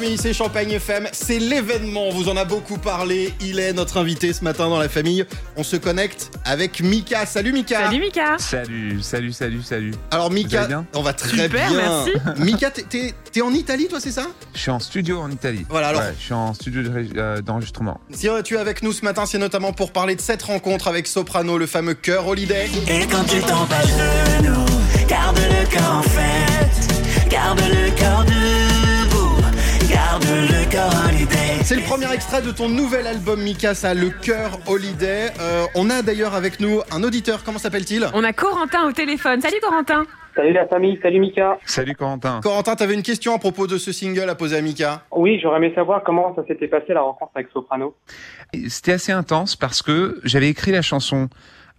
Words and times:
famille, 0.00 0.16
c'est 0.18 0.32
Champagne 0.32 0.70
FM. 0.70 1.08
C'est 1.12 1.38
l'événement, 1.38 2.04
on 2.08 2.10
vous 2.10 2.28
en 2.30 2.36
a 2.36 2.44
beaucoup 2.46 2.78
parlé. 2.78 3.34
Il 3.40 3.58
est 3.58 3.72
notre 3.74 3.98
invité 3.98 4.32
ce 4.32 4.42
matin 4.42 4.68
dans 4.68 4.78
la 4.78 4.88
famille. 4.88 5.26
On 5.56 5.62
se 5.62 5.76
connecte 5.76 6.30
avec 6.46 6.80
Mika. 6.80 7.26
Salut 7.26 7.52
Mika. 7.52 7.84
Salut 7.84 8.00
Mika. 8.00 8.38
Salut, 8.38 9.02
salut, 9.02 9.32
salut, 9.32 9.62
salut. 9.62 9.92
Alors 10.10 10.30
Mika, 10.30 10.66
bien 10.66 10.86
on 10.94 11.02
va 11.02 11.12
très 11.12 11.28
Super, 11.44 11.68
bien. 11.70 11.70
merci. 11.76 12.12
Mika, 12.42 12.70
t'es- 12.70 12.84
t'es 12.88 13.14
t'es 13.30 13.42
en 13.42 13.52
Italie 13.52 13.88
toi, 13.88 14.00
c'est 14.00 14.10
ça? 14.10 14.26
Je 14.54 14.60
suis 14.60 14.70
en 14.70 14.80
studio 14.80 15.20
en 15.20 15.30
Italie. 15.30 15.66
Voilà, 15.68 15.88
alors- 15.88 16.00
Ouais, 16.00 16.14
je 16.18 16.24
suis 16.24 16.32
en 16.34 16.54
studio 16.54 16.82
de 16.82 17.08
euh, 17.18 17.42
d'enregistrement. 17.42 18.00
Si 18.10 18.26
tu 18.44 18.54
es 18.54 18.58
avec 18.58 18.82
nous 18.82 18.92
ce 18.92 19.04
matin, 19.04 19.26
c'est 19.26 19.38
notamment 19.38 19.72
pour 19.74 19.92
parler 19.92 20.14
de 20.16 20.20
cette 20.22 20.42
rencontre 20.42 20.88
avec 20.88 21.06
Soprano, 21.08 21.58
le 21.58 21.66
fameux 21.66 21.94
cœur 21.94 22.26
Holiday. 22.26 22.70
Et 22.88 23.06
quand 23.06 23.24
tu 23.24 23.40
tombes 23.40 23.70
à 23.70 23.82
genoux, 24.38 24.64
garde 25.08 25.38
le 25.38 25.66
cœur 25.70 25.92
en 25.96 26.02
fête, 26.02 27.28
garde 27.28 27.60
le 27.60 27.90
cœur 27.90 28.24
debout, 28.24 28.69
C'est 31.70 31.76
le 31.76 31.82
premier 31.82 32.12
extrait 32.12 32.42
de 32.42 32.50
ton 32.50 32.68
nouvel 32.68 33.06
album 33.06 33.40
Mika, 33.40 33.74
ça, 33.74 33.94
le 33.94 34.10
cœur 34.10 34.58
Holiday. 34.66 35.28
Euh, 35.40 35.66
on 35.76 35.88
a 35.88 36.02
d'ailleurs 36.02 36.34
avec 36.34 36.58
nous 36.58 36.80
un 36.90 37.04
auditeur, 37.04 37.44
comment 37.44 37.58
s'appelle-t-il? 37.58 38.06
On 38.12 38.24
a 38.24 38.32
Corentin 38.32 38.88
au 38.88 38.92
téléphone. 38.92 39.40
Salut 39.40 39.60
Corentin. 39.62 40.04
Salut 40.34 40.52
la 40.52 40.66
famille, 40.66 40.98
salut 41.02 41.20
Mika. 41.20 41.58
Salut 41.66 41.94
Corentin. 41.94 42.40
Corentin, 42.42 42.74
t'avais 42.76 42.94
une 42.94 43.02
question 43.02 43.34
à 43.34 43.38
propos 43.38 43.66
de 43.66 43.78
ce 43.78 43.92
single 43.92 44.28
à 44.28 44.34
poser 44.34 44.56
à 44.56 44.62
Mika 44.62 45.02
Oui, 45.12 45.38
j'aurais 45.40 45.58
aimé 45.58 45.72
savoir 45.74 46.02
comment 46.02 46.34
ça 46.34 46.44
s'était 46.46 46.68
passé 46.68 46.92
la 46.92 47.02
rencontre 47.02 47.32
avec 47.34 47.48
Soprano. 47.52 47.94
C'était 48.68 48.92
assez 48.92 49.12
intense 49.12 49.54
parce 49.54 49.82
que 49.82 50.20
j'avais 50.24 50.48
écrit 50.48 50.72
la 50.72 50.82
chanson. 50.82 51.28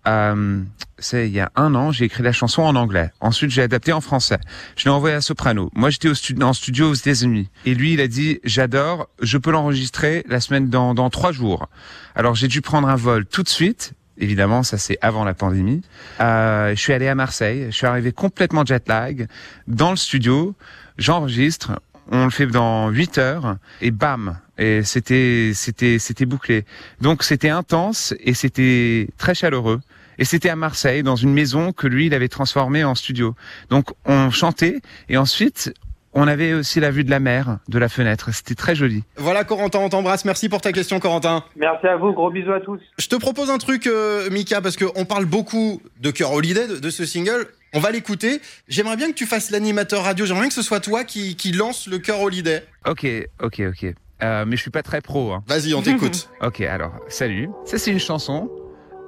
Euh, 0.07 0.61
c'est 0.97 1.27
il 1.27 1.33
y 1.33 1.39
a 1.39 1.51
un 1.55 1.73
an, 1.75 1.91
j'ai 1.91 2.05
écrit 2.05 2.23
la 2.23 2.31
chanson 2.31 2.61
en 2.63 2.75
anglais. 2.75 3.11
Ensuite, 3.19 3.51
j'ai 3.51 3.61
adapté 3.61 3.93
en 3.93 4.01
français. 4.01 4.39
Je 4.75 4.85
l'ai 4.85 4.89
envoyé 4.91 5.15
à 5.15 5.21
Soprano. 5.21 5.69
Moi, 5.73 5.89
j'étais 5.89 6.09
au 6.09 6.13
stu- 6.13 6.35
en 6.41 6.53
studio 6.53 6.89
aux 6.89 6.93
États-Unis. 6.93 7.49
Et 7.65 7.73
lui, 7.75 7.93
il 7.93 8.01
a 8.01 8.07
dit 8.07 8.39
j'adore. 8.43 9.09
Je 9.21 9.37
peux 9.37 9.51
l'enregistrer 9.51 10.23
la 10.27 10.39
semaine 10.39 10.69
dans 10.69 10.93
dans 10.93 11.09
trois 11.09 11.31
jours. 11.31 11.67
Alors, 12.15 12.35
j'ai 12.35 12.47
dû 12.47 12.61
prendre 12.61 12.87
un 12.87 12.95
vol 12.95 13.25
tout 13.25 13.43
de 13.43 13.49
suite. 13.49 13.93
Évidemment, 14.17 14.61
ça 14.61 14.77
c'est 14.77 14.97
avant 15.01 15.23
la 15.23 15.33
pandémie. 15.33 15.81
Euh, 16.19 16.71
je 16.75 16.79
suis 16.79 16.93
allé 16.93 17.07
à 17.07 17.15
Marseille. 17.15 17.65
Je 17.67 17.75
suis 17.75 17.87
arrivé 17.87 18.11
complètement 18.11 18.63
jet 18.65 18.87
lag 18.87 19.27
dans 19.67 19.89
le 19.91 19.95
studio. 19.97 20.55
J'enregistre. 20.97 21.79
On 22.11 22.25
le 22.25 22.29
fait 22.29 22.45
dans 22.45 22.89
8 22.89 23.17
heures 23.19 23.55
et 23.79 23.89
bam 23.91 24.37
et 24.57 24.83
c'était 24.83 25.51
c'était 25.55 25.97
c'était 25.97 26.25
bouclé. 26.25 26.65
Donc 26.99 27.23
c'était 27.23 27.49
intense 27.49 28.13
et 28.19 28.33
c'était 28.33 29.07
très 29.17 29.33
chaleureux 29.33 29.79
et 30.17 30.25
c'était 30.25 30.49
à 30.49 30.55
Marseille 30.55 31.03
dans 31.03 31.15
une 31.15 31.33
maison 31.33 31.71
que 31.71 31.87
lui 31.87 32.07
il 32.07 32.13
avait 32.13 32.27
transformée 32.27 32.83
en 32.83 32.95
studio. 32.95 33.35
Donc 33.69 33.89
on 34.05 34.29
chantait 34.29 34.81
et 35.09 35.17
ensuite 35.17 35.73
on 36.13 36.27
avait 36.27 36.53
aussi 36.53 36.79
la 36.79 36.91
vue 36.91 37.03
de 37.03 37.09
la 37.09 37.19
mer 37.19 37.59
de 37.69 37.79
la 37.79 37.87
fenêtre. 37.87 38.29
C'était 38.33 38.55
très 38.55 38.75
joli. 38.75 39.03
Voilà 39.15 39.43
Corentin, 39.43 39.79
on 39.79 39.89
t'embrasse. 39.89 40.25
Merci 40.25 40.49
pour 40.49 40.61
ta 40.61 40.71
question 40.73 40.99
Corentin. 40.99 41.43
Merci 41.55 41.87
à 41.87 41.95
vous, 41.95 42.11
gros 42.11 42.29
bisous 42.29 42.51
à 42.51 42.59
tous. 42.59 42.79
Je 42.97 43.07
te 43.07 43.15
propose 43.15 43.49
un 43.49 43.57
truc 43.57 43.87
euh, 43.87 44.29
Mika, 44.29 44.61
parce 44.61 44.75
qu'on 44.75 45.05
parle 45.05 45.25
beaucoup 45.25 45.81
de 46.01 46.11
cœur 46.11 46.33
Holiday, 46.33 46.67
de, 46.67 46.75
de 46.77 46.89
ce 46.89 47.05
single. 47.05 47.47
On 47.73 47.79
va 47.79 47.91
l'écouter. 47.91 48.41
J'aimerais 48.67 48.97
bien 48.97 49.07
que 49.07 49.15
tu 49.15 49.25
fasses 49.25 49.51
l'animateur 49.51 50.03
radio. 50.03 50.25
J'aimerais 50.25 50.41
bien 50.41 50.49
que 50.49 50.55
ce 50.55 50.61
soit 50.61 50.81
toi 50.81 51.05
qui, 51.05 51.37
qui 51.37 51.53
lance 51.53 51.87
le 51.87 51.99
cœur 51.99 52.19
Holiday. 52.19 52.63
Ok 52.85 53.07
ok 53.41 53.61
ok. 53.69 53.93
Euh, 54.23 54.45
mais 54.45 54.55
je 54.57 54.61
suis 54.61 54.71
pas 54.71 54.83
très 54.83 55.01
pro. 55.01 55.31
Hein. 55.31 55.43
Vas-y, 55.47 55.73
on 55.73 55.81
t'écoute. 55.81 56.29
Ok 56.41 56.59
alors 56.61 56.93
salut. 57.07 57.47
Ça 57.65 57.77
c'est 57.77 57.91
une 57.91 57.99
chanson 57.99 58.49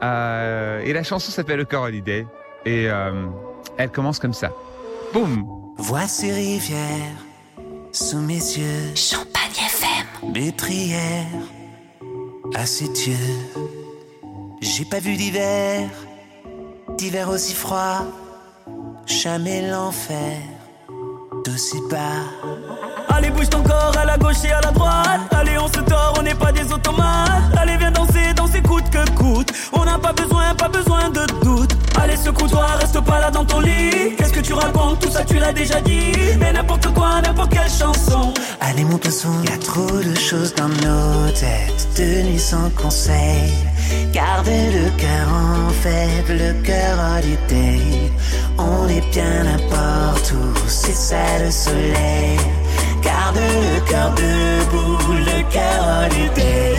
euh, 0.04 0.82
et 0.84 0.94
la 0.94 1.04
chanson 1.04 1.32
s'appelle 1.32 1.58
Le 1.58 1.66
Cœur 1.66 1.84
Holiday 1.84 2.26
et 2.66 2.90
euh, 2.90 3.26
elle 3.78 3.90
commence 3.90 4.20
comme 4.20 4.34
ça. 4.34 4.52
Boum. 5.14 5.46
Voici 5.78 6.32
rivière 6.32 7.16
sous 7.92 8.20
mes 8.20 8.36
yeux, 8.36 8.96
Champagne 8.96 9.52
FM. 9.56 10.32
mes 10.34 10.52
prières 10.52 11.26
à 12.56 12.66
ses 12.66 12.90
dieux. 12.90 13.14
J'ai 14.62 14.86
pas 14.86 15.00
vu 15.00 15.16
d'hiver, 15.16 15.90
d'hiver 16.98 17.30
aussi 17.30 17.54
froid, 17.54 18.06
jamais 19.06 19.70
l'enfer 19.70 20.38
d'aussi 21.46 21.78
bas. 21.90 21.98
Allez 23.10 23.30
bouge 23.30 23.50
ton 23.50 23.64
corps 23.64 23.96
à 23.98 24.06
la 24.06 24.18
gauche 24.18 24.44
et 24.46 24.52
à 24.52 24.62
la 24.62 24.72
droite 24.72 25.33
Qu'est-ce 34.18 34.34
que 34.34 34.40
tu 34.40 34.54
racontes, 34.54 35.00
tout 35.00 35.12
ça 35.12 35.24
tu 35.24 35.36
l'as 35.36 35.54
déjà 35.54 35.80
dit 35.82 36.12
Mais 36.40 36.54
n'importe 36.54 36.88
quoi, 36.94 37.22
n'importe 37.22 37.52
quelle 37.52 37.70
chanson 37.70 38.34
Allez 38.60 38.84
mon 38.84 38.98
poisson, 38.98 39.30
y 39.44 39.52
a 39.52 39.58
trop 39.58 40.00
de 40.00 40.16
choses 40.16 40.54
dans 40.56 40.70
nos 40.70 41.30
têtes, 41.32 41.88
de 41.98 42.30
nuit 42.30 42.40
sans 42.40 42.70
conseil. 42.72 43.54
Garde 44.12 44.48
le 44.48 44.90
cœur 44.98 45.28
en 45.30 45.70
fête, 45.70 46.30
le 46.30 46.54
cœur 46.64 46.98
holiday. 47.18 48.12
On 48.58 48.88
est 48.88 49.06
bien 49.12 49.44
n'importe 49.44 50.34
où, 50.34 50.60
c'est 50.68 50.96
ça 50.96 51.40
le 51.44 51.52
soleil. 51.52 52.38
Garde 53.04 53.38
le 53.38 53.80
cœur 53.90 54.12
debout, 54.16 55.14
le 55.14 55.44
cœur 55.52 56.06
holiday. 56.06 56.76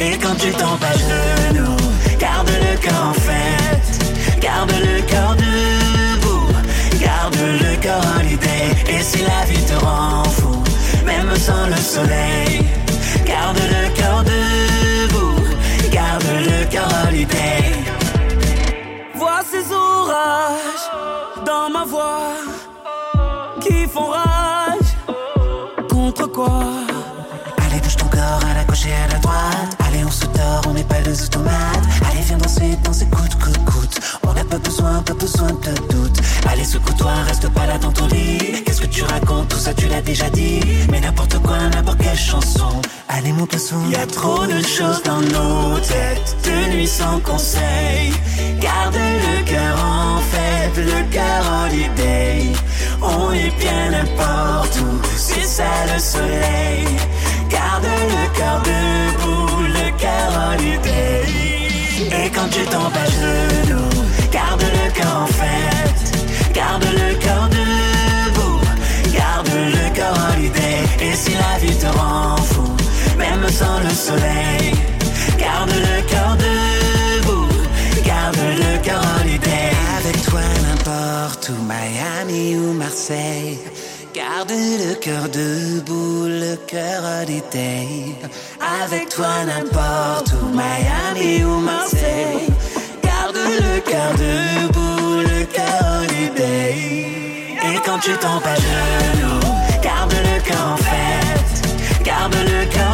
Et 0.00 0.18
quand 0.18 0.34
tu 0.38 0.50
tombes 0.52 0.84
à 0.84 0.92
genoux, 0.92 1.76
garde 2.18 2.48
le 2.48 2.76
cœur 2.78 3.10
en 3.10 3.14
fête, 3.14 4.40
garde 4.40 4.70
le 4.70 5.02
cœur 5.02 5.27
si 9.08 9.22
la 9.22 9.44
vie 9.48 9.64
te 9.64 9.76
rend 9.84 10.24
fou, 10.24 10.62
même 11.06 11.34
sans 11.36 11.66
le 11.66 11.80
soleil, 11.94 12.52
garde 13.24 13.58
le 13.74 13.84
cœur 13.98 14.22
debout, 14.22 15.40
garde 15.90 16.30
le 16.48 16.58
cœur 16.70 16.88
holiday. 17.06 17.64
Vois 19.14 19.42
ces 19.50 19.64
orages 19.72 20.86
dans 21.46 21.70
ma 21.70 21.84
voix 21.84 22.34
Qui 23.60 23.86
font 23.86 24.10
rage 24.10 24.92
Contre 25.88 26.26
quoi 26.26 26.87
Allez, 29.80 30.04
on 30.04 30.10
se 30.10 30.24
dort, 30.26 30.62
on 30.68 30.72
n'est 30.72 30.84
pas 30.84 31.00
des 31.00 31.24
automates. 31.24 31.84
Allez, 32.08 32.20
viens 32.22 32.38
danser, 32.38 32.78
danser, 32.84 33.06
coûte, 33.06 33.34
coûte, 33.42 33.64
coûte. 33.64 34.00
On 34.24 34.32
n'a 34.32 34.44
pas 34.44 34.58
besoin, 34.58 35.02
pas 35.02 35.14
besoin 35.14 35.48
de 35.48 35.92
doute. 35.92 36.20
Allez, 36.48 36.64
secoue-toi, 36.64 37.10
reste 37.26 37.48
pas 37.48 37.66
là 37.66 37.76
dans 37.78 37.90
ton 37.90 38.06
lit. 38.06 38.62
Qu'est-ce 38.64 38.80
que 38.80 38.86
tu 38.86 39.02
racontes, 39.02 39.48
tout 39.48 39.58
ça 39.58 39.74
tu 39.74 39.88
l'as 39.88 40.00
déjà 40.00 40.30
dit. 40.30 40.60
Mais 40.92 41.00
n'importe 41.00 41.38
quoi, 41.40 41.58
n'importe 41.74 41.98
quelle 41.98 42.16
chanson. 42.16 42.80
Allez, 43.08 43.32
mon 43.32 43.46
poisson, 43.46 43.76
y 43.90 43.96
a 43.96 44.06
trop 44.06 44.46
de 44.46 44.60
choses 44.62 45.02
dans 45.02 45.22
nos 45.22 45.78
têtes. 45.80 46.36
De 46.44 46.76
nuit 46.76 46.86
sans 46.86 47.18
conseil. 47.20 48.12
Garde 48.60 48.94
le 48.94 49.42
cœur 49.44 49.76
en 49.84 50.20
fête, 50.20 50.76
le 50.76 51.10
cœur 51.10 51.42
holiday. 51.64 52.52
On 53.02 53.32
est 53.32 53.52
bien 53.58 53.90
n'importe 53.90 54.78
où, 54.80 55.00
c'est 55.16 55.44
ça 55.44 55.64
le 55.92 55.98
soleil. 55.98 56.86
Garde 75.38 75.70
le 75.70 76.02
cœur 76.08 76.36
debout, 76.36 77.48
garde 78.04 78.36
le 78.36 78.78
cœur 78.82 79.02
holiday. 79.20 79.70
Avec 79.98 80.22
toi 80.22 80.40
n'importe 80.62 81.50
où, 81.50 81.62
Miami 81.62 82.56
ou 82.56 82.72
Marseille. 82.72 83.58
Garde 84.14 84.50
le 84.50 84.94
cœur 84.94 85.28
debout, 85.28 86.26
le 86.26 86.56
cœur 86.66 87.02
holiday. 87.20 87.86
Avec 88.82 89.08
toi 89.10 89.44
n'importe 89.46 90.32
où, 90.32 90.46
Miami 90.56 91.44
ou 91.44 91.60
Marseille. 91.60 92.48
Garde 93.02 93.36
le 93.36 93.80
cœur 93.80 94.12
debout, 94.14 95.20
le 95.20 95.44
cœur 95.44 95.82
holiday. 96.00 96.74
Et 97.62 97.78
quand 97.84 97.98
tu 97.98 98.12
tombes 98.12 98.46
à 98.46 98.54
genoux, 98.54 99.40
garde 99.82 100.12
le 100.12 100.40
cœur 100.40 100.64
en 100.72 100.76
fête. 100.76 102.04
Garde 102.04 102.34
le 102.34 102.64
cœur 102.72 102.87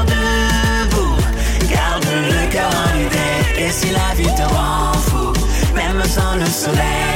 si 3.74 3.90
la 3.90 4.14
vie 4.16 4.34
te 4.36 4.46
rend 4.54 4.92
fou, 5.06 5.32
même 5.74 6.02
sans 6.04 6.36
le 6.36 6.46
soleil, 6.46 7.13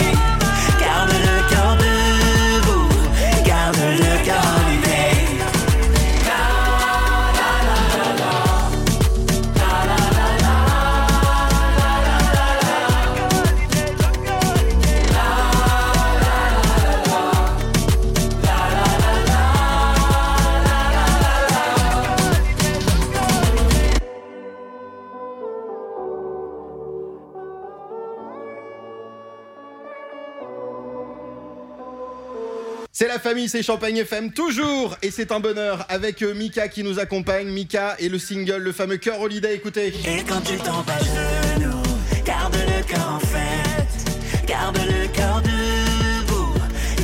C'est 33.01 33.07
la 33.07 33.21
famille, 33.21 33.49
c'est 33.49 33.63
Champagne 33.63 33.99
FM 33.99 34.33
toujours 34.33 34.97
et 35.03 35.13
c'est 35.13 35.31
un 35.31 35.39
bonheur 35.39 35.87
avec 35.89 36.21
euh, 36.21 36.35
Mika 36.35 36.67
qui 36.67 36.83
nous 36.83 36.99
accompagne. 36.99 37.47
Mika 37.47 37.95
et 38.01 38.09
le 38.09 38.19
single, 38.19 38.57
le 38.57 38.73
fameux 38.73 38.97
Cœur 38.97 39.21
Holiday, 39.21 39.55
écoutez. 39.55 39.95
Et 40.05 40.25
quand 40.29 40.41
tu 40.41 40.55
à 40.55 41.55
genoux, 41.55 41.81
garde 42.25 42.57
le 42.57 42.83
cœur 42.83 43.09
en 43.09 43.21
fête, 43.21 44.49
garde 44.49 44.79
le 44.79 45.07
cœur 45.13 45.41
debout, 45.43 46.55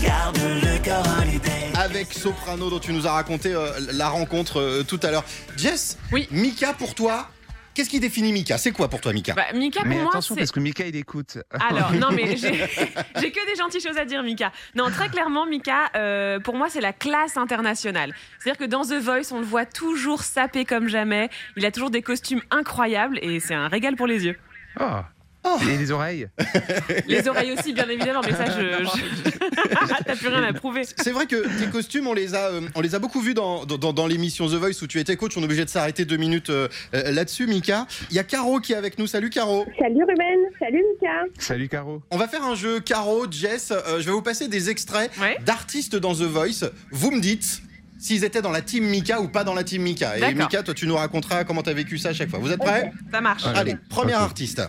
garde 0.02 0.36
le 0.64 0.82
cœur 0.82 1.04
en 1.06 1.28
idée. 1.28 1.78
Avec 1.78 2.12
Soprano 2.12 2.70
dont 2.70 2.80
tu 2.80 2.92
nous 2.92 3.06
as 3.06 3.12
raconté 3.12 3.54
euh, 3.54 3.70
la 3.92 4.08
rencontre 4.08 4.58
euh, 4.58 4.82
tout 4.82 4.98
à 5.04 5.12
l'heure. 5.12 5.24
Jess, 5.56 5.96
Oui. 6.10 6.26
Mika 6.32 6.72
pour 6.72 6.96
toi, 6.96 7.28
qu'est-ce 7.74 7.90
qui 7.90 8.00
définit 8.00 8.32
Mika? 8.32 8.56
C'est 8.58 8.72
quoi 8.72 8.88
pour 8.88 9.00
toi 9.00 9.12
Mika? 9.12 9.34
Bah, 9.34 9.46
Mika, 9.54 9.80
pour 9.80 9.88
Mais 9.88 9.96
moi, 9.96 10.10
attention 10.10 10.34
c'est. 10.34 10.40
parce 10.40 10.52
que 10.52 10.60
Mika 10.60 10.86
il 10.86 10.96
écoute. 10.96 11.38
Alors, 11.50 11.92
non, 11.92 12.08
mais 12.12 12.36
j'ai 12.36 12.52
j'ai 13.20 13.30
que 13.30 13.50
des 13.50 13.56
gentilles 13.58 13.80
choses 13.80 13.98
à 13.98 14.04
dire, 14.04 14.22
Mika. 14.22 14.52
Non, 14.74 14.90
très 14.90 15.08
clairement, 15.08 15.46
Mika, 15.46 15.90
euh, 15.96 16.40
pour 16.40 16.56
moi, 16.56 16.68
c'est 16.70 16.80
la 16.80 16.92
classe 16.92 17.36
internationale. 17.36 18.14
C'est-à-dire 18.38 18.58
que 18.58 18.70
dans 18.70 18.82
The 18.82 18.94
Voice, 18.94 19.32
on 19.32 19.40
le 19.40 19.46
voit 19.46 19.66
toujours 19.66 20.22
sapé 20.22 20.64
comme 20.64 20.88
jamais. 20.88 21.28
Il 21.56 21.66
a 21.66 21.70
toujours 21.70 21.90
des 21.90 22.02
costumes 22.02 22.42
incroyables 22.50 23.18
et 23.22 23.40
c'est 23.40 23.54
un 23.54 23.68
régal 23.68 23.96
pour 23.96 24.06
les 24.06 24.24
yeux. 24.24 24.38
Oh. 24.80 25.00
Oh. 25.46 25.58
Et 25.70 25.76
les 25.76 25.90
oreilles 25.90 26.28
Les 27.06 27.28
oreilles 27.28 27.52
aussi, 27.52 27.72
bien 27.72 27.88
évidemment, 27.88 28.22
mais 28.24 28.32
ça, 28.32 28.46
je. 28.46 28.84
je- 28.84 30.04
T'as 30.06 30.16
plus 30.16 30.28
rien 30.28 30.42
à 30.42 30.52
prouver. 30.52 30.82
C'est 30.96 31.10
vrai 31.12 31.26
que 31.26 31.36
tes 31.62 31.70
costumes, 31.70 32.06
on 32.06 32.14
les 32.14 32.34
a, 32.34 32.48
euh, 32.50 32.60
on 32.74 32.80
les 32.80 32.94
a 32.94 32.98
beaucoup 32.98 33.20
vus 33.20 33.34
dans, 33.34 33.64
dans, 33.66 33.92
dans 33.92 34.06
l'émission 34.06 34.46
The 34.46 34.52
Voice 34.54 34.82
où 34.82 34.86
tu 34.86 34.98
étais 35.00 35.16
coach. 35.16 35.36
On 35.36 35.40
est 35.42 35.44
obligé 35.44 35.64
de 35.64 35.70
s'arrêter 35.70 36.04
deux 36.04 36.16
minutes 36.16 36.50
euh, 36.50 36.68
euh, 36.94 37.10
là-dessus, 37.12 37.46
Mika. 37.46 37.86
Il 38.10 38.16
y 38.16 38.18
a 38.18 38.24
Caro 38.24 38.60
qui 38.60 38.72
est 38.72 38.76
avec 38.76 38.98
nous. 38.98 39.06
Salut 39.06 39.30
Caro. 39.30 39.66
Salut 39.78 40.02
Ruben, 40.04 40.38
salut 40.58 40.82
Mika. 40.94 41.24
Salut 41.38 41.68
Caro. 41.68 42.02
On 42.10 42.16
va 42.16 42.28
faire 42.28 42.44
un 42.44 42.54
jeu 42.54 42.80
Caro, 42.80 43.26
Jess. 43.30 43.70
euh, 43.70 44.00
je 44.00 44.04
vais 44.06 44.12
vous 44.12 44.22
passer 44.22 44.48
des 44.48 44.70
extraits 44.70 45.10
Ouais. 45.20 45.36
d'artistes 45.44 45.96
dans 45.96 46.14
The 46.14 46.22
Voice. 46.22 46.64
Vous 46.90 47.10
me 47.10 47.20
dites 47.20 47.60
s'ils 48.04 48.22
étaient 48.22 48.42
dans 48.42 48.50
la 48.50 48.60
team 48.60 48.84
Mika 48.84 49.20
ou 49.20 49.28
pas 49.28 49.44
dans 49.44 49.54
la 49.54 49.64
team 49.64 49.82
Mika. 49.82 50.18
Et. 50.18 50.34
Mika, 50.34 50.62
toi, 50.62 50.74
tu 50.74 50.86
nous 50.86 50.96
raconteras 50.96 51.44
comment 51.44 51.62
t'as 51.62 51.72
vécu 51.72 51.96
ça 51.96 52.10
à 52.10 52.12
chaque 52.12 52.28
fois. 52.28 52.38
Vous 52.38 52.52
êtes 52.52 52.60
prêts 52.60 52.92
Ça 53.10 53.20
marche. 53.22 53.44
Allez, 53.46 53.76
premier 53.88 54.12
artiste. 54.12 54.62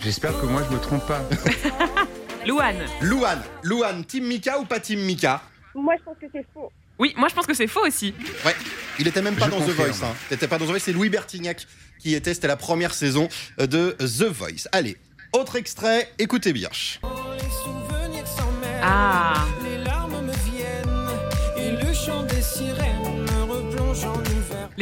J'espère 0.00 0.38
que 0.40 0.46
moi 0.46 0.62
je 0.68 0.74
me 0.74 0.80
trompe 0.80 1.06
pas. 1.06 1.22
Louane. 2.46 2.78
Louane. 3.00 3.42
Louane, 3.62 4.04
team 4.04 4.26
Mika 4.26 4.58
ou 4.58 4.64
pas 4.64 4.80
team 4.80 5.00
Mika 5.00 5.40
Moi 5.76 5.94
je 5.96 6.02
pense 6.02 6.16
que 6.20 6.26
c'est 6.32 6.44
faux. 6.52 6.72
Oui, 6.98 7.14
moi, 7.16 7.26
je 7.28 7.34
pense 7.34 7.46
que 7.46 7.54
c'est 7.54 7.66
faux 7.66 7.84
aussi. 7.84 8.14
Ouais, 8.44 8.54
il 8.98 9.08
était 9.08 9.22
même 9.22 9.34
pas 9.34 9.46
Je 9.46 9.50
dans 9.50 9.60
The. 9.60 9.70
Voice. 9.70 10.04
Hein. 10.04 10.14
T'étais 10.28 10.46
pas 10.46 10.58
dans 10.58 10.66
The 10.66 10.68
Voice, 10.68 10.80
c'est 10.80 10.92
Louis 10.92 11.08
Bertignac 11.08 11.66
qui 11.98 12.14
était. 12.14 12.34
C'était 12.34 12.48
la 12.48 12.56
première 12.56 12.94
saison 12.94 13.28
de 13.58 13.96
The 13.98 14.24
Voice. 14.24 14.68
Allez, 14.72 14.96
autre 15.32 15.56
extrait, 15.56 16.12
écoutez 16.18 16.52
bien. 16.52 16.68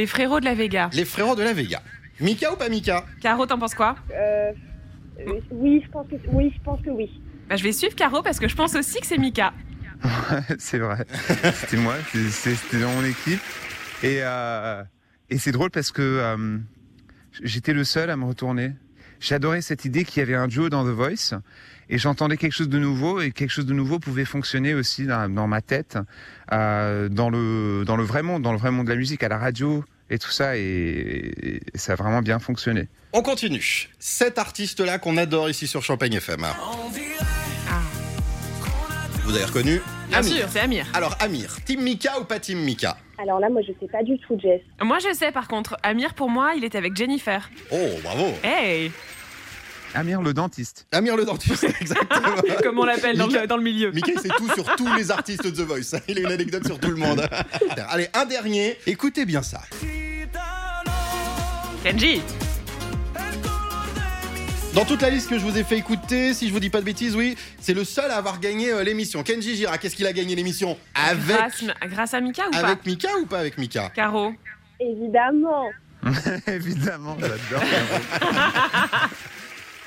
Les 0.01 0.07
frérots 0.07 0.41
de 0.41 0.47
la 0.47 0.55
Vega. 0.55 0.89
Les 0.95 1.05
frérots 1.05 1.37
de 1.37 1.43
la 1.43 1.53
Vega. 1.53 1.83
Mika 2.21 2.51
ou 2.55 2.57
pas 2.57 2.71
Mika? 2.71 3.05
Caro, 3.21 3.45
t'en 3.45 3.59
penses 3.59 3.75
quoi? 3.75 3.97
Euh, 4.15 4.51
euh, 5.19 5.41
oui, 5.51 5.83
je 5.85 5.91
pense 5.91 6.07
que 6.09 6.15
oui, 6.29 6.51
je 6.57 6.63
pense 6.63 6.81
que 6.81 6.89
oui. 6.89 7.21
bah, 7.51 7.57
Je 7.57 7.63
vais 7.63 7.73
suivre 7.73 7.95
Caro 7.95 8.23
parce 8.23 8.41
que 8.41 8.49
je 8.49 8.57
pense 8.57 8.75
aussi 8.75 8.99
que 8.99 9.07
c'est 9.07 9.19
Mika. 9.19 9.53
c'est 10.59 10.79
vrai. 10.79 11.05
C'était 11.53 11.77
moi, 11.77 11.97
c'est- 12.13 12.31
c'est- 12.31 12.55
c'était 12.55 12.81
dans 12.81 12.91
mon 12.95 13.05
équipe. 13.05 13.41
Et, 14.03 14.21
euh, 14.23 14.83
et 15.29 15.37
c'est 15.37 15.53
drôle 15.53 15.71
parce 15.71 15.93
que 15.93 16.01
euh, 16.01 16.57
j'étais 17.43 17.75
le 17.75 17.85
seul 17.85 18.09
à 18.09 18.17
me 18.17 18.25
retourner. 18.25 18.73
J'adorais 19.21 19.61
cette 19.61 19.85
idée 19.85 20.05
qu'il 20.07 20.21
y 20.21 20.23
avait 20.23 20.35
un 20.35 20.49
duo 20.49 20.71
dans 20.71 20.83
The 20.83 20.95
Voice 20.97 21.35
et 21.91 21.99
j'entendais 21.99 22.37
quelque 22.39 22.53
chose 22.53 22.69
de 22.71 22.79
nouveau 22.79 23.21
et 23.21 23.33
quelque 23.33 23.51
chose 23.51 23.67
de 23.67 23.75
nouveau 23.75 23.99
pouvait 23.99 24.25
fonctionner 24.25 24.73
aussi 24.75 25.05
dans, 25.07 25.29
dans 25.29 25.47
ma 25.47 25.61
tête, 25.61 25.99
euh, 26.53 27.09
dans 27.11 27.29
le 27.29 27.85
dans 27.85 27.97
le 27.97 28.05
vrai 28.05 28.23
monde, 28.23 28.43
dans 28.43 28.53
le 28.53 28.59
vrai 28.59 28.71
monde 28.71 28.87
de 28.87 28.91
la 28.93 28.97
musique, 28.97 29.23
à 29.23 29.29
la 29.29 29.37
radio 29.39 29.85
et 30.09 30.19
tout 30.19 30.31
ça 30.31 30.57
et, 30.57 31.61
et 31.75 31.79
ça 31.79 31.93
a 31.93 31.97
vraiment 31.97 32.23
bien 32.23 32.39
fonctionné. 32.39 32.89
On 33.13 33.23
continue. 33.23 33.89
Cet 33.99 34.39
artiste-là 34.39 34.99
qu'on 34.99 35.17
adore 35.17 35.51
ici 35.51 35.67
sur 35.67 35.83
Champagne 35.83 36.15
FM. 36.15 36.45
Ah. 36.45 36.55
Vous 39.25 39.37
avez 39.37 39.45
reconnu 39.45 39.81
Bien 40.09 40.19
Amir. 40.19 40.33
sûr, 40.33 40.47
c'est 40.51 40.61
Amir. 40.61 40.87
Alors 40.95 41.17
Amir, 41.21 41.57
team 41.65 41.83
Mika 41.83 42.19
ou 42.21 42.25
pas 42.25 42.41
team 42.41 42.59
Mika 42.59 42.97
Alors 43.19 43.39
là, 43.39 43.49
moi 43.49 43.61
je 43.63 43.73
sais 43.81 43.87
pas 43.87 44.03
du 44.03 44.19
tout, 44.19 44.37
Jess. 44.41 44.61
Moi, 44.83 44.99
je 44.99 45.15
sais 45.15 45.31
par 45.31 45.47
contre. 45.47 45.77
Amir, 45.85 46.15
pour 46.15 46.29
moi, 46.31 46.53
il 46.57 46.65
était 46.65 46.79
avec 46.79 46.97
Jennifer. 46.97 47.49
Oh, 47.71 47.77
bravo 48.03 48.27
Hey 48.43 48.91
Amir 49.95 50.23
le 50.23 50.33
dentiste. 50.33 50.87
Amir 50.93 51.17
le 51.17 51.25
dentiste, 51.25 51.65
exactement. 51.81 52.37
Comme 52.63 52.79
on 52.79 52.85
l'appelle 52.85 53.17
dans 53.17 53.27
le, 53.27 53.47
dans 53.47 53.57
le 53.57 53.63
milieu. 53.63 53.91
Mika, 53.91 54.13
il 54.15 54.21
sait 54.21 54.29
tout 54.29 54.49
sur 54.55 54.77
tous 54.77 54.95
les 54.95 55.11
artistes 55.11 55.45
de 55.45 55.51
The 55.51 55.67
Voice. 55.67 56.01
Il 56.09 56.19
a 56.19 56.21
une 56.21 56.33
anecdote 56.33 56.67
sur 56.67 56.79
tout 56.79 56.91
le 56.91 56.97
monde. 56.97 57.27
Allez, 57.89 58.09
un 58.15 58.25
dernier. 58.25 58.79
Écoutez 58.87 59.25
bien 59.25 59.43
ça. 59.43 59.63
Kenji 61.83 62.21
Dans 64.75 64.85
toute 64.85 65.03
la 65.03 65.11
liste 65.11 65.29
que 65.29 65.39
je 65.39 65.45
vous 65.45 65.57
ai 65.59 65.65
fait 65.65 65.79
écouter, 65.79 66.35
si 66.35 66.47
je 66.47 66.53
vous 66.53 66.61
dis 66.61 66.71
pas 66.71 66.81
de 66.81 66.85
bêtises, 66.85 67.17
oui, 67.17 67.37
c'est 67.61 67.75
le 67.75 67.85
seul 67.85 68.11
à 68.11 68.17
avoir 68.17 68.39
gagné 68.39 68.71
euh, 68.71 68.85
l'émission. 68.85 69.23
Kenji 69.23 69.57
Gira, 69.57 69.79
qu'est-ce 69.79 69.97
qu'il 69.97 70.07
a 70.07 70.13
gagné 70.13 70.37
l'émission 70.37 70.77
Avec 70.95 71.25
grâce, 71.27 71.65
grâce 71.91 72.15
à 72.15 72.21
Mika 72.21 72.45
ou 72.53 72.57
avec 72.57 72.87
Mika 72.87 73.09
ou 73.21 73.27
pas 73.27 73.39
avec 73.41 73.59
Mika 73.59 73.85
pas 73.85 73.89
Caro 73.91 74.33
Évidemment. 74.79 75.71
Évidemment, 76.47 77.17
j'adore. 77.21 77.65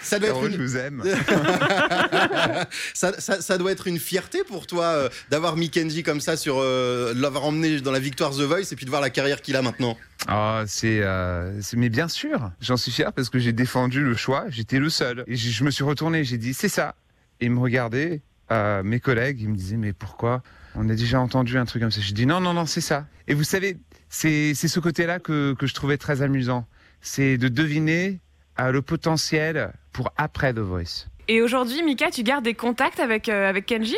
Ça 0.04 0.20
doit 0.20 0.30
être 0.30 0.36
Caro, 0.36 0.48
je 0.50 0.56
une, 0.56 0.62
vous 0.62 0.78
aime. 0.78 1.04
ça, 2.94 3.20
ça- 3.20 3.42
ça 3.42 3.58
doit 3.58 3.72
être 3.72 3.88
une 3.88 4.00
fierté 4.00 4.44
pour 4.44 4.68
toi 4.68 4.86
euh, 4.86 5.10
d'avoir 5.30 5.56
mis 5.56 5.70
Kenji 5.70 6.04
comme 6.04 6.22
ça 6.22 6.38
sur 6.38 6.58
euh, 6.60 7.14
de 7.14 7.22
l'avoir 7.22 7.46
emmené 7.46 7.82
dans 7.82 7.92
la 7.92 8.00
victoire 8.00 8.32
The 8.32 8.42
Voice 8.42 8.72
et 8.72 8.76
puis 8.76 8.86
de 8.86 8.90
voir 8.90 9.02
la 9.02 9.10
carrière 9.10 9.42
qu'il 9.42 9.56
a 9.56 9.62
maintenant. 9.62 9.98
Ah, 10.28 10.64
c'est, 10.68 11.00
euh, 11.02 11.60
mais 11.76 11.90
bien 11.90 12.08
sûr, 12.08 12.52
j'en 12.62 12.78
suis 12.78 12.92
fier 12.92 13.12
parce 13.14 13.30
que 13.30 13.40
j'ai 13.40 13.54
défendu 13.54 14.02
le 14.04 14.16
choix. 14.16 14.46
J'étais 14.50 14.80
le 14.80 14.90
seul 14.90 15.24
et 15.28 15.36
je, 15.36 15.64
me 15.64 15.72
suis 15.72 15.84
retourné. 15.84 16.24
J'ai 16.24 16.38
dit 16.38 16.54
c'est 16.54 16.70
ça. 16.70 16.96
Et 17.40 17.46
ils 17.46 17.52
me 17.52 17.60
regardaient, 17.60 18.22
euh, 18.52 18.84
mes 18.84 19.00
collègues, 19.00 19.42
ils 19.42 19.50
me 19.50 19.56
disaient 19.56 19.78
mais 19.78 19.94
pourquoi? 19.94 20.44
On 20.76 20.90
a 20.90 20.96
déjà 20.96 21.20
entendu 21.20 21.58
un 21.58 21.66
truc 21.66 21.82
comme 21.82 21.92
ça. 21.92 22.02
Je 22.02 22.14
dis 22.14 22.26
non 22.26 22.40
non 22.40 22.54
non 22.54 22.66
c'est 22.66 22.82
ça. 22.82 23.06
Et 23.28 23.34
vous 23.34 23.44
savez, 23.44 23.78
c'est 24.10 24.54
c'est 24.56 24.68
ce 24.68 24.80
côté-là 24.80 25.20
que 25.20 25.54
que 25.54 25.68
je 25.68 25.74
trouvais 25.74 25.98
très 25.98 26.22
amusant. 26.22 26.68
C'est 27.02 27.38
de 27.38 27.48
deviner 27.48 28.20
euh, 28.60 28.72
le 28.72 28.82
potentiel 28.82 29.74
pour 29.92 30.12
après 30.18 30.54
The 30.54 30.60
Voice. 30.60 31.08
Et 31.28 31.42
aujourd'hui, 31.42 31.84
Mika, 31.84 32.12
tu 32.12 32.24
gardes 32.24 32.44
des 32.44 32.54
contacts 32.54 33.00
avec, 33.00 33.30
euh, 33.30 33.50
avec 33.50 33.66
Kenji? 33.66 33.98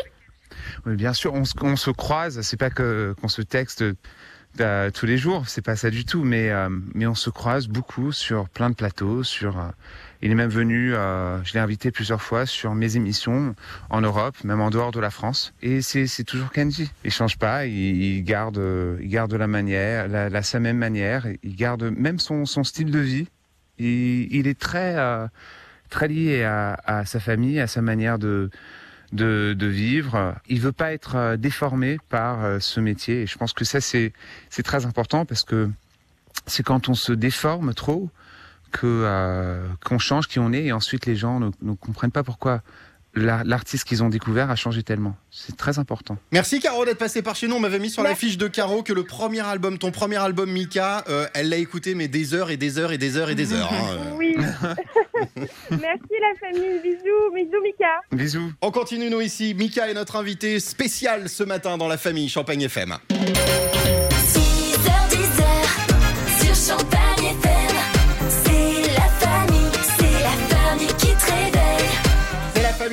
Oui, 0.85 0.95
bien 0.95 1.13
sûr, 1.13 1.33
on 1.33 1.43
se, 1.43 1.53
on 1.61 1.75
se 1.75 1.89
croise. 1.89 2.41
C'est 2.41 2.57
pas 2.57 2.69
que 2.69 3.15
qu'on 3.19 3.27
se 3.27 3.41
texte 3.41 3.83
euh, 4.61 4.91
tous 4.91 5.05
les 5.05 5.17
jours, 5.17 5.49
c'est 5.49 5.63
pas 5.63 5.75
ça 5.75 5.89
du 5.89 6.05
tout. 6.05 6.23
Mais 6.23 6.51
euh, 6.51 6.69
mais 6.93 7.07
on 7.07 7.15
se 7.15 7.31
croise 7.31 7.67
beaucoup 7.67 8.11
sur 8.11 8.47
plein 8.47 8.69
de 8.69 8.75
plateaux. 8.75 9.23
Sur, 9.23 9.71
il 10.21 10.31
est 10.31 10.35
même 10.35 10.51
venu. 10.51 10.91
je 10.91 11.53
l'ai 11.53 11.59
invité 11.59 11.89
plusieurs 11.89 12.21
fois 12.21 12.45
sur 12.45 12.75
mes 12.75 12.95
émissions 12.95 13.55
en 13.89 14.01
Europe, 14.01 14.35
même 14.43 14.61
en 14.61 14.69
dehors 14.69 14.91
de 14.91 14.99
la 14.99 15.09
France. 15.09 15.53
Et 15.63 15.81
c'est 15.81 16.23
toujours 16.23 16.51
Kenji. 16.51 16.91
Il 17.03 17.11
change 17.11 17.37
pas. 17.39 17.65
Il, 17.65 17.73
il 17.73 18.23
garde 18.23 18.61
il 19.01 19.09
garde 19.09 19.33
la 19.33 19.47
manière, 19.47 20.07
la, 20.07 20.29
la 20.29 20.43
sa 20.43 20.59
même 20.59 20.77
manière. 20.77 21.25
Il 21.41 21.55
garde 21.55 21.83
même 21.83 22.19
son 22.19 22.45
son 22.45 22.63
style 22.63 22.91
de 22.91 22.99
vie. 22.99 23.27
Il, 23.77 24.47
est 24.47 24.59
très 24.59 24.97
euh, 24.97 25.27
très 25.89 26.07
lié 26.07 26.43
à, 26.43 27.05
sa 27.05 27.19
famille, 27.19 27.59
à 27.59 27.67
sa 27.67 27.81
manière 27.81 28.19
de 28.19 28.49
de, 29.11 29.67
vivre. 29.67 30.35
Il 30.49 30.59
veut 30.59 30.73
pas 30.73 30.91
être 30.91 31.15
euh, 31.15 31.37
déformé 31.37 31.97
par 32.09 32.43
euh, 32.43 32.59
ce 32.59 32.81
métier. 32.81 33.21
Et 33.21 33.27
je 33.27 33.37
pense 33.37 33.53
que 33.53 33.63
ça 33.63 33.79
c'est 33.81 34.13
c'est 34.49 34.63
très 34.63 34.85
important 34.85 35.25
parce 35.25 35.43
que 35.43 35.69
c'est 36.47 36.63
quand 36.63 36.89
on 36.89 36.95
se 36.95 37.13
déforme 37.13 37.73
trop 37.73 38.09
que 38.71 39.61
qu'on 39.85 39.99
change 39.99 40.27
qui 40.27 40.39
on 40.39 40.51
est 40.51 40.65
et 40.65 40.71
ensuite 40.73 41.05
les 41.05 41.15
gens 41.15 41.39
ne, 41.39 41.49
ne 41.61 41.73
comprennent 41.73 42.11
pas 42.11 42.23
pourquoi 42.23 42.61
l'artiste 43.15 43.85
qu'ils 43.85 44.03
ont 44.03 44.09
découvert 44.09 44.49
a 44.51 44.55
changé 44.55 44.83
tellement. 44.83 45.15
C'est 45.31 45.55
très 45.57 45.79
important. 45.79 46.17
Merci 46.31 46.59
Caro 46.59 46.85
d'être 46.85 46.97
passé 46.97 47.21
par 47.21 47.35
chez 47.35 47.47
nous. 47.47 47.55
On 47.55 47.59
m'avait 47.59 47.79
mis 47.79 47.89
sur 47.89 48.03
la 48.03 48.15
fiche 48.15 48.37
de 48.37 48.47
Caro 48.47 48.83
que 48.83 48.93
le 48.93 49.03
premier 49.03 49.39
album, 49.41 49.77
ton 49.77 49.91
premier 49.91 50.17
album 50.17 50.51
Mika, 50.51 51.03
euh, 51.09 51.27
elle 51.33 51.49
l'a 51.49 51.57
écouté 51.57 51.95
mais 51.95 52.07
des 52.07 52.33
heures 52.33 52.49
et 52.51 52.57
des 52.57 52.77
heures 52.77 52.91
et 52.91 52.97
des 52.97 53.17
heures 53.17 53.29
et 53.29 53.35
des 53.35 53.53
heures. 53.53 53.71
hein, 53.71 53.87
euh. 53.91 54.11
Oui. 54.17 54.35
Merci 55.71 56.13
la 56.21 56.33
famille. 56.39 56.79
Bisous, 56.83 57.33
bisous 57.33 57.61
Mika. 57.63 58.01
Bisous. 58.11 58.51
On 58.61 58.71
continue 58.71 59.09
nous 59.09 59.21
ici. 59.21 59.53
Mika 59.53 59.89
est 59.89 59.93
notre 59.93 60.15
invité 60.17 60.59
spécial 60.59 61.29
ce 61.29 61.43
matin 61.43 61.77
dans 61.77 61.87
la 61.87 61.97
famille 61.97 62.29
Champagne 62.29 62.61
FM. 62.63 62.95
6h, 63.11 64.89
10h 65.09 66.43
sur 66.43 66.77
Champagne 66.77 67.04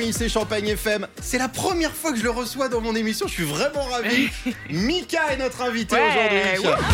C'est 0.03 0.09
la 0.09 0.11
famille, 0.11 0.13
c'est 0.13 0.29
Champagne 0.29 0.67
FM. 0.67 1.07
C'est 1.21 1.37
la 1.37 1.47
première 1.47 1.93
fois 1.93 2.11
que 2.11 2.17
je 2.17 2.23
le 2.23 2.29
reçois 2.29 2.67
dans 2.67 2.81
mon 2.81 2.93
émission. 2.93 3.25
Je 3.27 3.33
suis 3.33 3.43
vraiment 3.45 3.83
ravi. 3.85 4.27
Mika 4.69 5.31
est 5.31 5.37
notre 5.37 5.61
invité 5.61 5.95
Ouais, 5.95 6.57
aujourd'hui. 6.59 6.85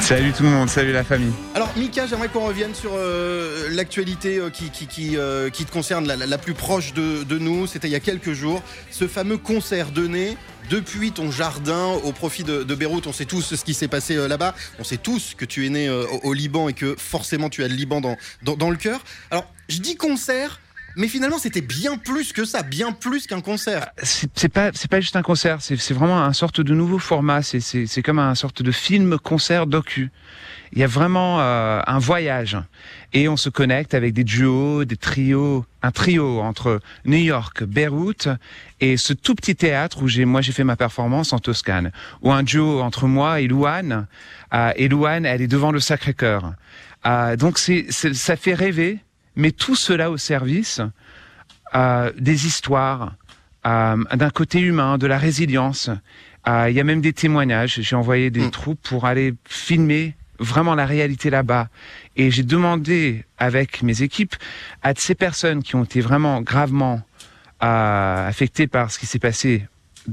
Salut 0.00 0.32
tout 0.32 0.42
le 0.44 0.48
monde, 0.48 0.70
salut 0.70 0.92
la 0.92 1.04
famille. 1.04 1.32
Alors 1.54 1.68
Mika, 1.76 2.06
j'aimerais 2.06 2.28
qu'on 2.28 2.46
revienne 2.46 2.74
sur 2.74 2.92
euh, 2.94 3.68
l'actualité 3.70 4.38
euh, 4.38 4.48
qui, 4.50 4.70
qui, 4.70 4.86
qui, 4.86 5.16
euh, 5.18 5.50
qui 5.50 5.64
te 5.66 5.70
concerne 5.72 6.06
la, 6.06 6.16
la- 6.16 6.26
la 6.26 6.38
plus 6.38 6.54
proche 6.54 6.94
de, 6.94 7.22
de 7.24 7.38
nous. 7.38 7.66
C'était 7.66 7.88
il 7.88 7.92
y 7.92 7.96
a 7.96 8.00
quelques 8.00 8.32
jours. 8.32 8.62
Ce 8.90 9.06
fameux 9.06 9.36
concert 9.38 9.90
donné 9.90 10.36
depuis 10.70 11.12
ton 11.12 11.30
jardin 11.30 11.86
au 12.02 12.12
profit 12.12 12.44
de, 12.44 12.62
de 12.62 12.74
Beyrouth. 12.74 13.06
On 13.06 13.12
sait 13.12 13.26
tous 13.26 13.54
ce 13.54 13.62
qui 13.64 13.74
s'est 13.74 13.88
passé 13.88 14.16
euh, 14.16 14.26
là-bas. 14.26 14.54
On 14.78 14.84
sait 14.84 14.96
tous 14.96 15.34
que 15.36 15.44
tu 15.44 15.66
es 15.66 15.68
né 15.68 15.88
euh, 15.88 16.06
au, 16.22 16.28
au 16.30 16.32
Liban 16.32 16.68
et 16.70 16.72
que 16.72 16.96
forcément 16.98 17.50
tu 17.50 17.62
as 17.62 17.68
le 17.68 17.74
Liban 17.74 18.00
dans, 18.00 18.16
dans, 18.42 18.56
dans 18.56 18.70
le 18.70 18.76
cœur. 18.76 19.00
Alors 19.30 19.44
je 19.68 19.78
dis 19.78 19.96
concert. 19.96 20.60
Mais 20.96 21.08
finalement, 21.08 21.38
c'était 21.38 21.62
bien 21.62 21.96
plus 21.96 22.32
que 22.32 22.44
ça, 22.44 22.62
bien 22.62 22.92
plus 22.92 23.26
qu'un 23.26 23.40
concert. 23.40 23.88
C'est 24.02 24.30
c'est 24.34 24.48
pas 24.50 24.70
c'est 24.74 24.90
pas 24.90 25.00
juste 25.00 25.16
un 25.16 25.22
concert, 25.22 25.58
c'est 25.60 25.92
vraiment 25.92 26.22
un 26.22 26.32
sorte 26.32 26.60
de 26.60 26.74
nouveau 26.74 26.98
format. 26.98 27.40
C'est 27.42 28.02
comme 28.02 28.18
un 28.18 28.34
sorte 28.34 28.62
de 28.62 28.70
film 28.72 29.18
concert 29.18 29.66
docu. 29.66 30.10
Il 30.74 30.78
y 30.78 30.84
a 30.84 30.86
vraiment 30.86 31.40
euh, 31.40 31.80
un 31.86 31.98
voyage 31.98 32.56
et 33.12 33.28
on 33.28 33.36
se 33.36 33.50
connecte 33.50 33.92
avec 33.92 34.14
des 34.14 34.24
duos, 34.24 34.86
des 34.86 34.96
trios, 34.96 35.66
un 35.82 35.90
trio 35.90 36.40
entre 36.40 36.80
New 37.04 37.18
York, 37.18 37.62
Beyrouth 37.64 38.28
et 38.80 38.96
ce 38.96 39.12
tout 39.12 39.34
petit 39.34 39.54
théâtre 39.54 40.02
où 40.02 40.08
j'ai 40.08 40.24
moi 40.24 40.40
j'ai 40.40 40.52
fait 40.52 40.64
ma 40.64 40.76
performance 40.76 41.32
en 41.34 41.38
Toscane, 41.38 41.92
ou 42.22 42.32
un 42.32 42.42
duo 42.42 42.80
entre 42.80 43.06
moi 43.06 43.40
et 43.40 43.48
Louane. 43.48 44.06
Euh, 44.54 44.72
et 44.76 44.88
Louane, 44.88 45.26
elle 45.26 45.42
est 45.42 45.46
devant 45.46 45.72
le 45.72 45.80
Sacré-Cœur. 45.80 46.54
Euh, 47.06 47.36
donc 47.36 47.58
c'est- 47.58 47.90
ça 47.90 48.36
fait 48.36 48.54
rêver, 48.54 48.98
mais 49.36 49.50
tout 49.52 49.76
cela 49.76 50.10
au 50.10 50.16
service 50.16 50.80
euh, 51.74 52.12
des 52.18 52.46
histoires, 52.46 53.14
euh, 53.66 53.96
d'un 54.14 54.30
côté 54.30 54.60
humain, 54.60 54.98
de 54.98 55.06
la 55.06 55.18
résilience. 55.18 55.88
Euh, 56.48 56.68
Il 56.68 56.76
y 56.76 56.80
a 56.80 56.84
même 56.84 57.00
des 57.00 57.12
témoignages. 57.12 57.78
J'ai 57.80 57.96
envoyé 57.96 58.30
des 58.30 58.46
Mm. 58.46 58.50
troupes 58.50 58.80
pour 58.82 59.06
aller 59.06 59.34
filmer 59.44 60.14
vraiment 60.38 60.74
la 60.74 60.86
réalité 60.86 61.30
là-bas. 61.30 61.68
Et 62.16 62.30
j'ai 62.30 62.42
demandé 62.42 63.24
avec 63.38 63.82
mes 63.82 64.02
équipes 64.02 64.34
à 64.82 64.92
ces 64.96 65.14
personnes 65.14 65.62
qui 65.62 65.76
ont 65.76 65.84
été 65.84 66.00
vraiment 66.00 66.42
gravement 66.42 67.00
affectées 67.60 68.66
par 68.66 68.90
ce 68.90 68.98
qui 68.98 69.06
s'est 69.06 69.20
passé 69.20 69.66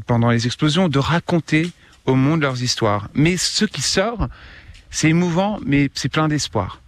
pendant 0.05 0.29
les 0.29 0.45
explosions 0.45 0.87
de 0.87 0.99
raconter 0.99 1.71
au 2.05 2.13
monde 2.15 2.41
leurs 2.41 2.61
histoires. 2.61 3.09
Mais 3.15 3.37
ce 3.37 3.65
qui 3.65 3.81
sort, 3.81 4.27
c'est 4.91 5.09
émouvant, 5.09 5.59
mais 5.65 5.89
c'est 5.95 6.09
plein 6.09 6.27
d'espoir. 6.27 6.79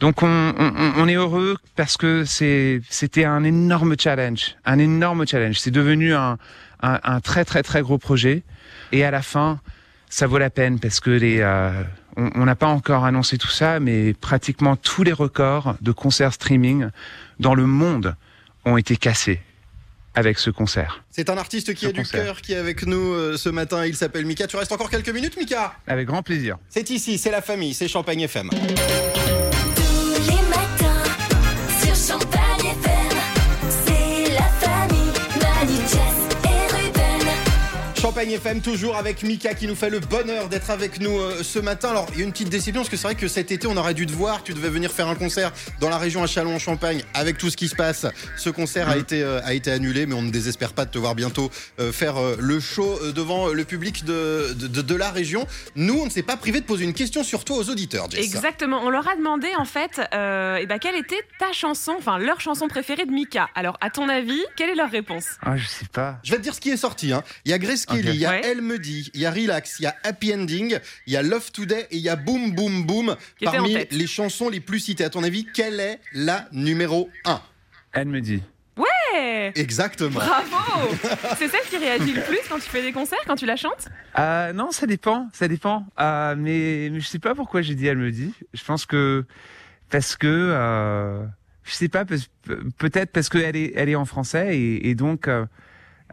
Donc 0.00 0.22
on, 0.22 0.54
on, 0.58 0.92
on 0.96 1.08
est 1.08 1.14
heureux 1.14 1.56
parce 1.76 1.96
que 1.96 2.24
c'était 2.24 3.24
un 3.24 3.44
énorme 3.44 3.94
challenge, 3.98 4.56
un 4.64 4.78
énorme 4.78 5.26
challenge. 5.26 5.60
C'est 5.60 5.70
devenu 5.70 6.14
un, 6.14 6.38
un, 6.82 7.00
un 7.04 7.20
très 7.20 7.44
très 7.44 7.62
très 7.62 7.82
gros 7.82 7.98
projet 7.98 8.42
et 8.92 9.04
à 9.04 9.10
la 9.10 9.22
fin 9.22 9.60
ça 10.08 10.26
vaut 10.26 10.38
la 10.38 10.50
peine 10.50 10.80
parce 10.80 11.00
que 11.00 11.10
les 11.10 11.40
euh, 11.40 11.70
on 12.16 12.44
n'a 12.44 12.56
pas 12.56 12.66
encore 12.66 13.04
annoncé 13.04 13.38
tout 13.38 13.48
ça, 13.48 13.78
mais 13.78 14.14
pratiquement 14.14 14.74
tous 14.76 15.04
les 15.04 15.12
records 15.12 15.76
de 15.80 15.92
concerts 15.92 16.32
streaming 16.32 16.88
dans 17.38 17.54
le 17.54 17.66
monde 17.66 18.16
ont 18.64 18.76
été 18.76 18.96
cassés 18.96 19.40
avec 20.14 20.38
ce 20.38 20.50
concert. 20.50 21.04
C'est 21.10 21.30
un 21.30 21.36
artiste 21.38 21.72
qui 21.74 21.84
Ce 21.84 21.90
a 21.90 21.92
du 21.92 22.02
cœur 22.02 22.40
qui 22.42 22.52
est 22.52 22.56
avec 22.56 22.84
nous 22.84 23.12
euh, 23.12 23.36
ce 23.36 23.48
matin. 23.48 23.86
Il 23.86 23.94
s'appelle 23.94 24.26
Mika. 24.26 24.46
Tu 24.48 24.56
restes 24.56 24.72
encore 24.72 24.90
quelques 24.90 25.10
minutes, 25.10 25.36
Mika? 25.36 25.74
Avec 25.86 26.08
grand 26.08 26.22
plaisir. 26.22 26.58
C'est 26.68 26.90
ici, 26.90 27.16
c'est 27.16 27.30
la 27.30 27.42
famille, 27.42 27.74
c'est 27.74 27.86
Champagne 27.86 28.20
FM. 28.22 28.50
Champagne 38.10 38.32
FM, 38.32 38.60
toujours 38.60 38.96
avec 38.96 39.22
Mika 39.22 39.54
qui 39.54 39.68
nous 39.68 39.76
fait 39.76 39.88
le 39.88 40.00
bonheur 40.00 40.48
d'être 40.48 40.70
avec 40.70 40.98
nous 40.98 41.16
euh, 41.16 41.44
ce 41.44 41.60
matin. 41.60 41.90
Alors, 41.90 42.08
il 42.12 42.18
y 42.18 42.22
a 42.22 42.24
une 42.24 42.32
petite 42.32 42.48
déception 42.48 42.80
parce 42.80 42.88
que 42.88 42.96
c'est 42.96 43.04
vrai 43.06 43.14
que 43.14 43.28
cet 43.28 43.52
été, 43.52 43.68
on 43.68 43.76
aurait 43.76 43.94
dû 43.94 44.04
te 44.04 44.10
voir. 44.10 44.42
Tu 44.42 44.52
devais 44.52 44.68
venir 44.68 44.90
faire 44.90 45.06
un 45.06 45.14
concert 45.14 45.52
dans 45.78 45.88
la 45.88 45.96
région 45.96 46.20
à 46.20 46.26
Châlons-en-Champagne 46.26 47.04
avec 47.14 47.38
tout 47.38 47.50
ce 47.50 47.56
qui 47.56 47.68
se 47.68 47.76
passe. 47.76 48.06
Ce 48.36 48.50
concert 48.50 48.88
a, 48.88 48.96
été, 48.96 49.22
euh, 49.22 49.40
a 49.44 49.54
été 49.54 49.70
annulé, 49.70 50.06
mais 50.06 50.16
on 50.16 50.22
ne 50.22 50.30
désespère 50.32 50.72
pas 50.72 50.86
de 50.86 50.90
te 50.90 50.98
voir 50.98 51.14
bientôt 51.14 51.52
euh, 51.78 51.92
faire 51.92 52.16
le 52.36 52.58
show 52.58 52.98
devant 53.12 53.46
le 53.46 53.64
public 53.64 54.04
de, 54.04 54.54
de, 54.54 54.66
de- 54.66 54.82
de 54.82 54.94
la 54.96 55.10
région. 55.12 55.46
Nous, 55.76 55.94
on 55.96 56.06
ne 56.06 56.10
s'est 56.10 56.24
pas 56.24 56.36
privé 56.36 56.58
de 56.60 56.66
poser 56.66 56.82
une 56.86 56.94
question 56.94 57.22
sur 57.22 57.44
toi 57.44 57.58
aux 57.58 57.70
auditeurs, 57.70 58.10
Jess. 58.10 58.24
Exactement. 58.24 58.80
On 58.82 58.90
leur 58.90 59.08
a 59.08 59.14
demandé 59.14 59.46
en 59.56 59.64
fait, 59.64 60.00
euh, 60.14 60.58
eh 60.60 60.66
ben, 60.66 60.80
quelle 60.80 60.96
était 60.96 61.22
ta 61.38 61.52
chanson, 61.52 61.94
enfin 61.96 62.18
leur 62.18 62.40
chanson 62.40 62.66
préférée 62.66 63.06
de 63.06 63.12
Mika? 63.12 63.48
Alors, 63.54 63.78
à 63.80 63.88
ton 63.90 64.08
avis, 64.08 64.40
quelle 64.56 64.70
est 64.70 64.74
leur 64.74 64.90
réponse? 64.90 65.26
Ah, 65.42 65.56
je 65.56 65.66
sais 65.68 65.86
pas. 65.92 66.18
Je 66.24 66.32
vais 66.32 66.38
te 66.38 66.42
dire 66.42 66.56
ce 66.56 66.60
qui 66.60 66.70
est 66.70 66.76
sorti. 66.76 67.12
hein. 67.12 67.22
Il 67.44 67.52
y 67.52 67.54
a 67.54 67.58
Grace 67.60 67.86
Kelly, 67.86 67.99
Il 68.08 68.16
y 68.16 68.26
a 68.26 68.30
Ouais. 68.30 68.42
Elle 68.44 68.62
me 68.62 68.78
dit, 68.78 69.10
il 69.14 69.20
y 69.20 69.26
a 69.26 69.30
Relax, 69.30 69.80
il 69.80 69.84
y 69.84 69.86
a 69.86 69.96
Happy 70.04 70.32
Ending, 70.32 70.78
il 71.06 71.12
y 71.12 71.16
a 71.16 71.22
Love 71.22 71.50
Today 71.50 71.88
et 71.90 71.96
il 71.96 72.02
y 72.02 72.08
a 72.08 72.16
Boom 72.16 72.52
Boom 72.52 72.84
Boom. 72.86 73.16
Qui 73.38 73.44
Parmi 73.44 73.76
les 73.90 74.06
chansons 74.06 74.48
les 74.48 74.60
plus 74.60 74.78
citées, 74.80 75.04
à 75.04 75.10
ton 75.10 75.22
avis, 75.24 75.46
quelle 75.52 75.80
est 75.80 76.00
la 76.12 76.46
numéro 76.52 77.10
1 77.24 77.40
Elle 77.92 78.08
me 78.08 78.20
dit. 78.20 78.42
Eh, 79.16 79.50
Exactement. 79.56 80.20
Bravo 80.20 80.94
C'est 81.36 81.48
celle 81.48 81.62
qui 81.68 81.76
réagit 81.78 82.12
le 82.12 82.22
plus 82.22 82.38
quand 82.48 82.56
tu 82.56 82.68
fais 82.70 82.82
des 82.82 82.92
concerts, 82.92 83.18
quand 83.26 83.36
tu 83.36 83.46
la 83.46 83.56
chantes? 83.56 83.88
Euh, 84.18 84.52
non, 84.52 84.70
ça 84.70 84.86
dépend, 84.86 85.28
ça 85.32 85.48
dépend. 85.48 85.86
Euh, 85.98 86.34
mais, 86.36 86.88
mais 86.92 87.00
je 87.00 87.06
sais 87.06 87.18
pas 87.18 87.34
pourquoi 87.34 87.62
j'ai 87.62 87.74
dit 87.74 87.86
elle 87.86 87.98
me 87.98 88.10
dit. 88.10 88.32
Je 88.54 88.64
pense 88.64 88.86
que 88.86 89.24
parce 89.90 90.16
que 90.16 90.26
euh, 90.28 91.24
je 91.64 91.72
sais 91.72 91.88
pas, 91.88 92.04
peut-être 92.04 93.10
parce 93.12 93.28
qu'elle 93.28 93.56
est 93.56 93.72
elle 93.74 93.88
est 93.88 93.96
en 93.96 94.04
français 94.04 94.56
et, 94.56 94.88
et 94.88 94.94
donc 94.94 95.28
euh, 95.28 95.44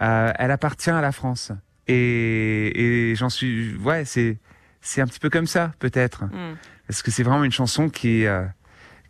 euh, 0.01 0.32
elle 0.38 0.51
appartient 0.51 0.89
à 0.89 1.01
la 1.01 1.12
France. 1.12 1.51
Et, 1.88 3.12
et 3.12 3.15
j'en 3.15 3.29
suis 3.29 3.75
ouais, 3.77 4.03
c'est 4.06 4.38
c'est 4.82 5.01
un 5.01 5.08
petit 5.08 5.20
peu 5.20 5.29
comme 5.29 5.48
ça 5.48 5.72
peut-être 5.79 6.25
Hmm. 6.25 6.56
parce 6.88 7.01
que 7.01 7.12
c'est 7.12 7.24
vraiment 7.24 7.44
une 7.44 7.51
chanson 7.51 7.89
qui 7.89 8.25
euh, 8.25 8.44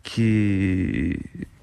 qui 0.02 1.16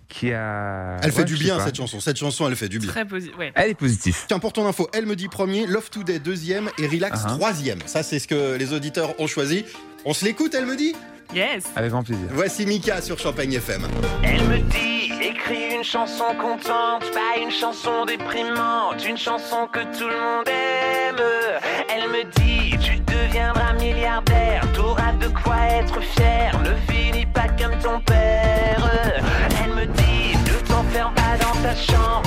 qui 0.08 0.32
a 0.32 0.98
Elle 1.04 1.12
fait 1.12 1.20
ouais, 1.20 1.26
du 1.26 1.36
bien 1.36 1.60
cette 1.60 1.76
chanson. 1.76 2.00
Cette 2.00 2.18
chanson, 2.18 2.48
elle 2.48 2.56
fait 2.56 2.70
du 2.70 2.80
bien. 2.80 2.90
Très 2.90 3.06
positif. 3.06 3.38
Ouais. 3.38 3.52
Elle 3.56 3.72
est 3.72 3.76
positive. 3.76 4.16
Tiens, 4.28 4.40
pour 4.40 4.54
ton 4.54 4.66
info, 4.66 4.88
Elle 4.94 5.06
me 5.06 5.16
dit 5.16 5.28
premier, 5.28 5.68
Love 5.68 5.90
Today 5.90 6.20
deuxième 6.20 6.70
et 6.78 6.88
Relax 6.88 7.20
Ah 7.24 7.28
ah. 7.32 7.34
troisième. 7.36 7.80
Ça, 7.86 8.02
c'est 8.04 8.20
ce 8.20 8.28
que 8.28 8.56
les 8.56 8.72
auditeurs 8.72 9.20
ont 9.20 9.28
choisi. 9.28 9.66
On 10.06 10.14
se 10.14 10.24
l'écoute, 10.24 10.54
Elle 10.56 10.68
me 10.68 10.78
dit 10.78 10.94
Yes 11.34 11.66
Avec 11.76 11.92
grand 11.92 12.04
plaisir. 12.04 12.28
Voici 12.32 12.66
Mika 12.66 13.02
sur 13.02 13.20
Champagne 13.20 13.52
FM. 13.54 13.88
Elle 14.24 14.44
me 14.48 14.60
dit, 14.60 15.12
écris 15.22 15.76
une 15.76 15.84
chanson 15.84 16.26
contente, 16.40 17.12
pas 17.12 17.42
une 17.44 17.52
chanson 17.52 18.06
déprimante, 18.06 19.04
une 19.06 19.18
chanson 19.18 19.68
que 19.68 19.80
tout 19.98 20.08
le 20.08 20.16
monde 20.16 20.48
aime. 20.48 21.05
Elle 21.90 22.10
me 22.10 22.24
dit, 22.36 22.78
tu 22.80 22.98
deviendras 23.00 23.74
milliardaire, 23.74 24.62
t'auras 24.74 25.14
de 25.14 25.28
quoi 25.28 25.56
être 25.70 26.02
fier, 26.02 26.52
ne 26.64 26.76
finis 26.92 27.26
pas 27.26 27.48
comme 27.60 27.78
ton 27.80 28.00
père. 28.02 28.90
Elle 29.64 29.74
me 29.74 29.86
dit, 29.86 30.38
ne 30.46 30.68
t'enferme 30.68 31.14
pas 31.14 31.38
dans 31.40 31.62
ta 31.62 31.76
chambre, 31.76 32.24